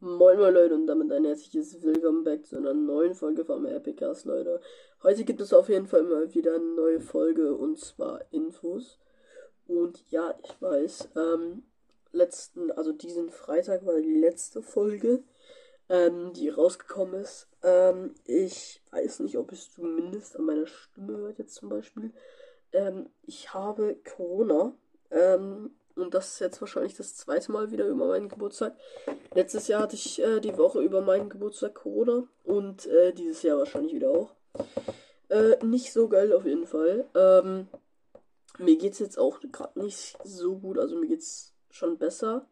[0.00, 4.26] Moin moin Leute und damit ein herzliches Willkommen back zu einer neuen Folge vom Epicast,
[4.26, 4.60] Leute.
[5.02, 9.00] Heute gibt es auf jeden Fall mal wieder eine neue Folge und zwar Infos.
[9.66, 11.64] Und ja, ich weiß, ähm,
[12.12, 15.24] letzten, also diesen Freitag war die letzte Folge,
[15.88, 17.48] ähm, die rausgekommen ist.
[17.64, 22.12] Ähm, ich weiß nicht, ob es zumindest an meiner Stimme hört jetzt zum Beispiel.
[22.70, 24.76] Ähm, ich habe Corona.
[25.10, 28.76] Ähm, und das ist jetzt wahrscheinlich das zweite Mal wieder über meinen Geburtstag.
[29.34, 32.24] Letztes Jahr hatte ich äh, die Woche über meinen Geburtstag Corona.
[32.44, 34.34] Und äh, dieses Jahr wahrscheinlich wieder auch.
[35.28, 37.06] Äh, nicht so geil auf jeden Fall.
[37.14, 37.68] Ähm,
[38.58, 40.78] mir es jetzt auch gerade nicht so gut.
[40.78, 42.46] Also mir geht es schon besser.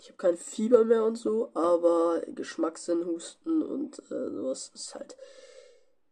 [0.00, 5.16] Ich habe kein Fieber mehr und so, aber Geschmackssinn, Husten und äh, sowas ist halt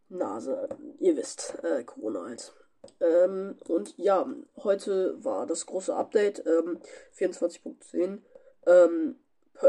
[0.09, 0.67] Nase.
[0.99, 2.53] Ihr wisst, äh, Corona halt.
[2.99, 4.27] Ähm, und ja,
[4.63, 6.79] heute war das große Update, ähm,
[7.17, 8.19] 24.10.
[8.65, 9.15] Ähm,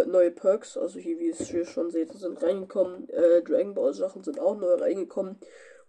[0.07, 3.09] neue Perks, also hier, wie es hier schon seht, sind reingekommen.
[3.09, 5.39] Äh, Dragon Ball Sachen sind auch neu reingekommen.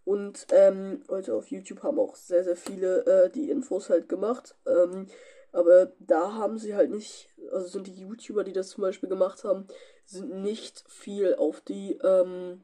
[0.04, 4.56] Und ähm, heute auf YouTube haben auch sehr, sehr viele äh, die Infos halt gemacht.
[4.66, 5.08] Ähm,
[5.52, 9.44] aber da haben sie halt nicht, also sind die YouTuber, die das zum Beispiel gemacht
[9.44, 9.68] haben,
[10.06, 12.64] sind nicht viel auf die ähm,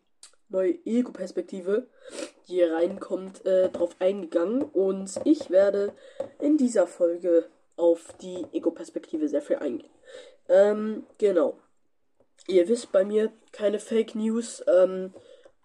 [0.50, 1.88] neue Ego-Perspektive,
[2.48, 4.62] die hier reinkommt, äh, drauf eingegangen.
[4.64, 5.94] Und ich werde
[6.40, 7.46] in dieser Folge
[7.76, 9.92] auf die Ego-Perspektive sehr viel eingehen.
[10.50, 11.58] Ähm, genau.
[12.48, 14.64] Ihr wisst bei mir keine Fake News.
[14.68, 15.14] Ähm,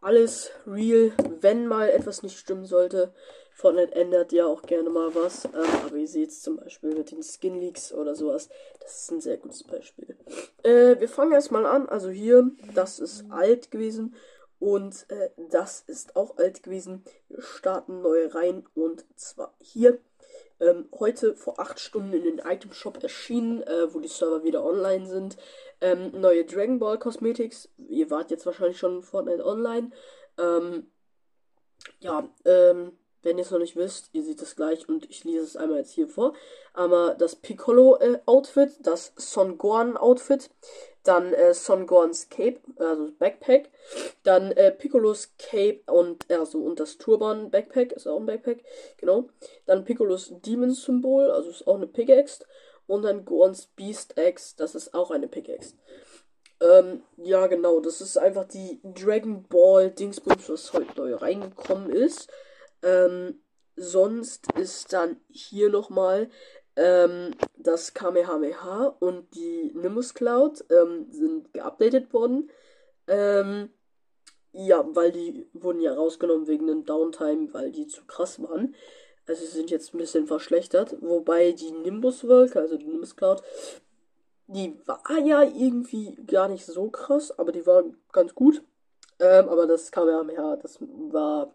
[0.01, 3.15] alles real, wenn mal etwas nicht stimmen sollte.
[3.55, 5.45] Fortnite ändert ja auch gerne mal was.
[5.45, 5.53] Ähm,
[5.87, 8.49] aber ihr seht es zum Beispiel mit den Skin Leaks oder sowas.
[8.81, 10.17] Das ist ein sehr gutes Beispiel.
[10.65, 11.89] Äh, wir fangen erstmal an.
[11.89, 14.17] Also hier, das ist alt gewesen.
[14.63, 17.03] Und äh, das ist auch alt gewesen.
[17.29, 19.99] Wir starten neu rein und zwar hier.
[20.61, 24.65] Ähm, heute vor 8 Stunden in den Item Shop erschienen, äh, wo die Server wieder
[24.65, 25.37] online sind.
[25.81, 27.71] Ähm, neue Dragon Ball Cosmetics.
[27.77, 29.91] Ihr wart jetzt wahrscheinlich schon Fortnite online.
[30.39, 30.87] Ähm,
[31.99, 35.45] ja, ähm, wenn ihr es noch nicht wisst, ihr seht es gleich und ich lese
[35.45, 36.35] es einmal jetzt hier vor.
[36.75, 40.51] Einmal das Piccolo äh, Outfit, das Son Gohan Outfit,
[41.05, 43.71] dann äh, Son Gohans Cape, also Backpack,
[44.23, 48.65] dann äh, Piccolos Cape und also und das Turban Backpack ist auch ein Backpack,
[48.99, 49.29] genau.
[49.67, 52.45] Dann Piccolos Demon Symbol, also ist auch eine Pickaxe
[52.87, 55.75] und dann Gohans Beast Axe, das ist auch eine Pickaxe.
[56.61, 62.31] Ähm, ja, genau, das ist einfach die Dragon Ball Dingsbums, was heute neu reingekommen ist.
[62.83, 63.43] Ähm,
[63.77, 66.29] sonst ist dann hier nochmal
[66.77, 72.51] ähm, das Kamehameha und die Nimbus Cloud ähm, sind geupdatet worden.
[73.07, 73.71] Ähm,
[74.53, 78.75] ja, weil die wurden ja rausgenommen wegen dem Downtime, weil die zu krass waren.
[79.27, 80.97] Also sind jetzt ein bisschen verschlechtert.
[81.01, 83.43] Wobei die Nimbus Wolke, also die Nimbus Cloud,
[84.47, 88.63] die war ja irgendwie gar nicht so krass, aber die war ganz gut.
[89.21, 91.55] Ähm, aber das Kamehameha, das war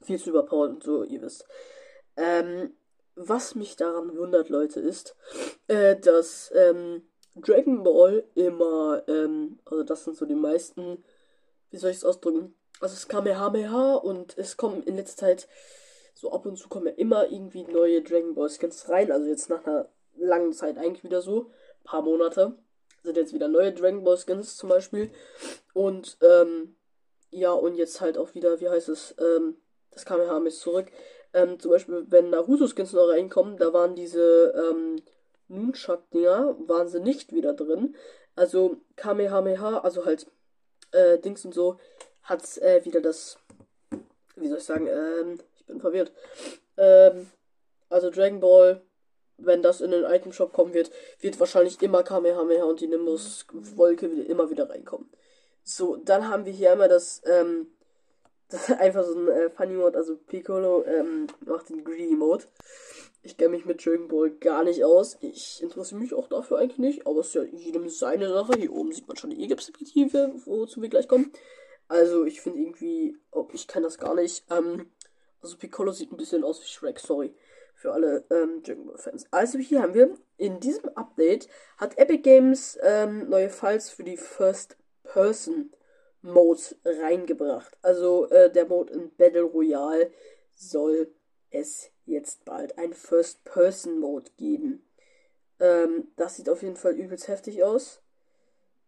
[0.00, 1.46] viel zu überpowered und so, ihr wisst.
[2.16, 2.74] Ähm,
[3.14, 5.16] was mich daran wundert, Leute, ist,
[5.66, 7.02] äh, dass ähm,
[7.34, 11.04] Dragon Ball immer, ähm, also das sind so die meisten,
[11.70, 12.54] wie soll ich es ausdrücken?
[12.80, 15.48] Also es Kamehameha und es kommen in letzter Zeit
[16.14, 19.12] so ab und zu kommen ja immer irgendwie neue Dragon Ball Skins rein.
[19.12, 21.50] Also jetzt nach einer langen Zeit eigentlich wieder so,
[21.84, 22.56] paar Monate
[23.02, 25.10] sind jetzt wieder neue Dragon Ball Skins zum Beispiel
[25.72, 26.76] und ähm,
[27.30, 29.14] ja und jetzt halt auch wieder, wie heißt es?
[29.18, 29.56] Ähm,
[29.98, 30.86] das Kamehameha ist zurück.
[31.34, 35.02] Ähm, zum Beispiel, wenn Naruto-Skins noch reinkommen, da waren diese ähm,
[35.48, 37.96] Nunchuck-Dinger, waren sie nicht wieder drin.
[38.36, 40.26] Also Kamehameha, also halt
[40.92, 41.78] äh, Dings und so,
[42.22, 43.38] hat äh, wieder das,
[44.36, 46.12] wie soll ich sagen, ähm, ich bin verwirrt.
[46.76, 47.28] Ähm,
[47.88, 48.80] also Dragon Ball,
[49.36, 54.06] wenn das in den Item Shop kommen wird, wird wahrscheinlich immer Kamehameha und die Nimbus-Wolke
[54.06, 55.10] immer wieder reinkommen.
[55.64, 57.66] So, dann haben wir hier einmal das, ähm,
[58.50, 62.44] das ist einfach so ein äh, Funny Mode, also Piccolo ähm, macht den Greedy Mode.
[63.22, 65.18] Ich kenne mich mit Dragon Ball gar nicht aus.
[65.20, 68.52] Ich interessiere mich auch dafür eigentlich nicht, aber es ist ja jedem seine Sache.
[68.56, 71.32] Hier oben sieht man schon die E-Perspektive, wozu wir gleich kommen.
[71.88, 74.44] Also ich finde irgendwie, oh, ich kenne das gar nicht.
[74.50, 74.90] Ähm,
[75.42, 77.34] also Piccolo sieht ein bisschen aus wie Shrek, sorry.
[77.74, 79.26] Für alle ähm, Dragon Ball Fans.
[79.30, 84.16] Also hier haben wir, in diesem Update hat Epic Games ähm, neue Files für die
[84.16, 85.70] First Person
[86.22, 87.76] Mode reingebracht.
[87.82, 90.10] Also äh, der Mode in Battle Royale
[90.54, 91.12] soll
[91.50, 94.84] es jetzt bald ein First-Person-Mode geben.
[95.60, 98.00] Ähm, das sieht auf jeden Fall übelst heftig aus.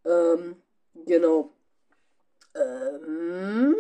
[0.04, 0.62] Ähm,
[0.94, 1.52] genau.
[2.54, 3.76] Ähm,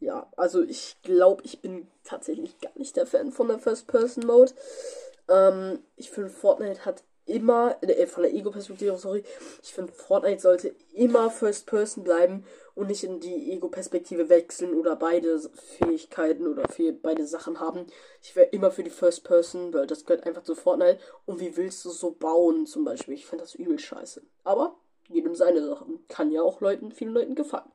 [0.00, 4.52] ja, also ich glaube, ich bin tatsächlich gar nicht der Fan von der First-Person-Mode.
[5.28, 9.22] Ähm, ich finde, Fortnite hat immer, äh, von der Ego-Perspektive, sorry,
[9.62, 12.44] ich finde, Fortnite sollte immer First Person bleiben
[12.74, 15.40] und nicht in die Ego-Perspektive wechseln oder beide
[15.78, 16.64] Fähigkeiten oder
[17.02, 17.86] beide Sachen haben.
[18.22, 20.98] Ich wäre immer für die First Person, weil das gehört einfach zu Fortnite.
[21.26, 23.14] Und wie willst du so bauen, zum Beispiel?
[23.14, 24.22] Ich finde das übel scheiße.
[24.44, 24.76] Aber
[25.08, 26.06] jedem seine Sachen.
[26.08, 27.70] Kann ja auch Leuten, vielen Leuten gefallen.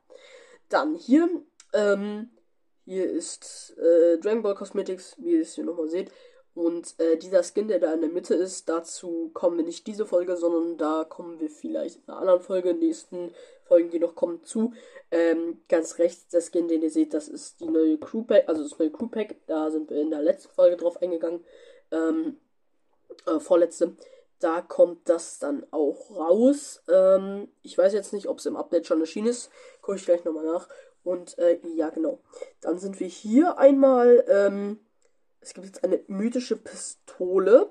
[0.68, 1.28] Dann hier,
[1.72, 2.30] ähm,
[2.84, 6.10] hier ist äh, Dragon Ball Cosmetics, wie ihr es hier nochmal seht.
[6.54, 10.06] Und äh, dieser Skin, der da in der Mitte ist, dazu kommen wir nicht diese
[10.06, 13.32] Folge, sondern da kommen wir vielleicht in einer anderen Folge, in nächsten
[13.64, 14.72] Folgen, die noch kommen, zu.
[15.10, 18.62] Ähm, ganz rechts, der Skin, den ihr seht, das ist die neue Crew Pack, also
[18.62, 19.36] das neue Crew Pack.
[19.46, 21.44] Da sind wir in der letzten Folge drauf eingegangen.
[21.90, 22.36] Ähm,
[23.26, 23.96] äh, vorletzte.
[24.38, 26.82] Da kommt das dann auch raus.
[26.88, 29.50] Ähm, ich weiß jetzt nicht, ob es im Update schon erschienen ist.
[29.80, 30.68] Gucke ich gleich nochmal nach.
[31.02, 32.20] Und äh, ja, genau.
[32.60, 34.24] Dann sind wir hier einmal.
[34.28, 34.78] Ähm,
[35.44, 37.70] es gibt jetzt eine mythische Pistole.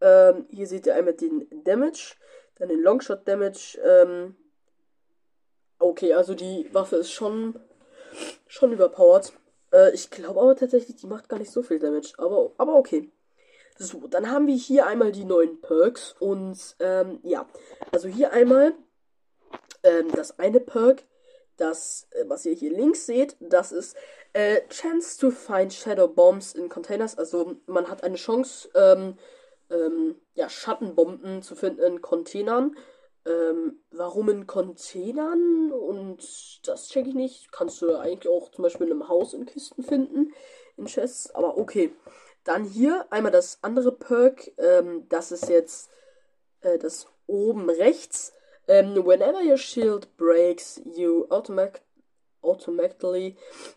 [0.00, 2.14] Ähm, hier seht ihr einmal den Damage,
[2.56, 3.78] dann den Longshot Damage.
[3.82, 4.36] Ähm,
[5.78, 7.58] okay, also die Waffe ist schon,
[8.46, 9.32] schon überpowered.
[9.72, 12.12] Äh, ich glaube aber tatsächlich, die macht gar nicht so viel Damage.
[12.18, 13.10] Aber, aber okay.
[13.78, 16.14] So, dann haben wir hier einmal die neuen Perks.
[16.18, 17.48] Und ähm, ja,
[17.92, 18.74] also hier einmal
[19.82, 21.04] ähm, das eine Perk,
[21.56, 23.96] das, äh, was ihr hier links seht, das ist
[24.32, 27.16] äh, Chance to find Shadow Bombs in Containers.
[27.16, 29.16] Also man hat eine Chance, ähm,
[29.70, 32.76] ähm, ja, Schattenbomben zu finden in Containern.
[33.24, 35.72] Ähm, warum in Containern?
[35.72, 37.52] Und das checke ich nicht.
[37.52, 40.32] Kannst du eigentlich auch zum Beispiel in einem Haus in Kisten finden,
[40.76, 41.34] in Chests.
[41.34, 41.92] Aber okay.
[42.44, 44.52] Dann hier einmal das andere Perk.
[44.58, 45.90] Ähm, das ist jetzt
[46.60, 48.32] äh, das oben rechts.
[48.68, 51.82] Ähm, whenever your shield breaks, you automatic
[52.42, 53.36] automatically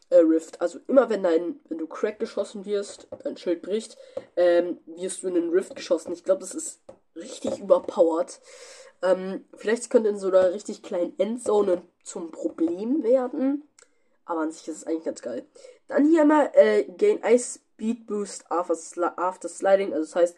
[0.09, 0.61] äh, Rift.
[0.61, 3.97] Also immer wenn dein, wenn du Crack geschossen wirst, dein Schild bricht,
[4.35, 6.13] ähm, wirst du in den Rift geschossen.
[6.13, 6.81] Ich glaube, das ist
[7.15, 8.39] richtig überpowered.
[9.01, 13.67] Ähm, vielleicht könnte in so einer richtig kleinen Endzone zum Problem werden.
[14.25, 15.45] Aber an sich ist es eigentlich ganz geil.
[15.87, 19.93] Dann hier mal äh, Gain Ice Speed Boost after, sli after Sliding.
[19.93, 20.37] Also das heißt,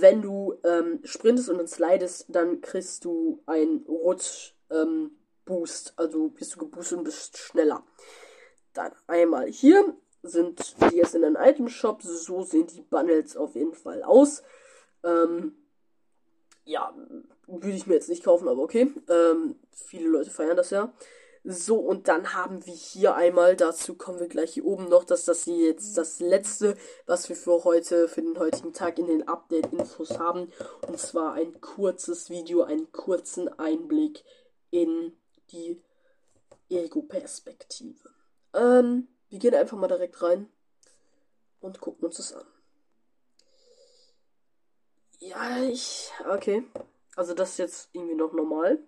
[0.00, 4.54] wenn du ähm, sprintest und dann slidest, dann kriegst du ein Rutsch.
[4.70, 5.18] Ähm,
[5.48, 5.94] Boost.
[5.96, 7.82] Also bist du geboostet und bist schneller.
[8.74, 12.02] Dann einmal hier sind die jetzt in einem Item Shop.
[12.02, 14.42] So sehen die Bundles auf jeden Fall aus.
[15.02, 15.56] Ähm,
[16.64, 16.94] ja,
[17.46, 18.92] würde ich mir jetzt nicht kaufen, aber okay.
[19.08, 20.92] Ähm, viele Leute feiern das ja.
[21.50, 25.24] So, und dann haben wir hier einmal, dazu kommen wir gleich hier oben noch, dass
[25.24, 29.26] das hier jetzt das letzte, was wir für heute, für den heutigen Tag in den
[29.26, 30.52] Update-Infos haben.
[30.86, 34.24] Und zwar ein kurzes Video, einen kurzen Einblick
[34.70, 35.16] in
[35.50, 35.82] die
[36.68, 38.10] Ego-Perspektive.
[38.52, 40.50] Ähm, wir gehen einfach mal direkt rein
[41.60, 42.44] und gucken uns das an.
[45.18, 46.10] Ja, ich.
[46.28, 46.64] Okay.
[47.16, 48.80] Also das ist jetzt irgendwie noch normal.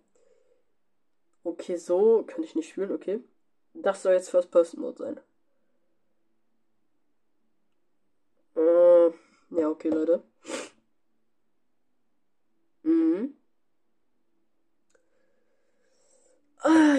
[1.42, 3.20] Okay, so kann ich nicht spielen, okay.
[3.74, 5.20] Das soll jetzt First-Person-Mode sein.
[8.56, 10.22] Äh, ja, okay, Leute.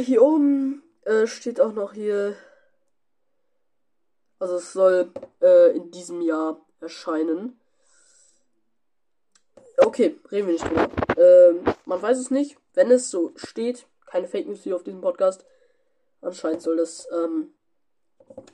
[0.01, 2.35] hier oben äh, steht auch noch hier.
[4.39, 5.11] Also es soll
[5.41, 7.59] äh, in diesem Jahr erscheinen.
[9.77, 10.89] Okay, reden wir nicht drüber.
[11.17, 12.57] Ähm, man weiß es nicht.
[12.73, 15.45] Wenn es so steht, keine Fake News hier auf diesem Podcast.
[16.21, 17.53] Anscheinend soll das ähm,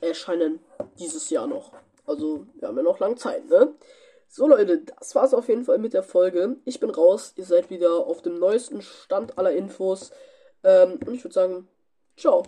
[0.00, 0.60] erscheinen
[0.98, 1.72] dieses Jahr noch.
[2.06, 3.74] Also, wir haben ja noch lange Zeit, ne?
[4.28, 6.56] So, Leute, das war's auf jeden Fall mit der Folge.
[6.64, 7.32] Ich bin raus.
[7.36, 10.12] Ihr seid wieder auf dem neuesten Stand aller Infos.
[10.64, 11.68] Ähm, und ich würde sagen,
[12.16, 12.44] ciao.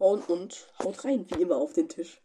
[0.00, 2.20] Hauen und haut rein, wie immer, auf den Tisch.